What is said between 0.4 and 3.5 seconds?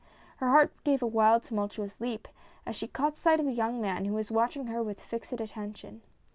heart gave a wild tumultuous leap, as she caught sight of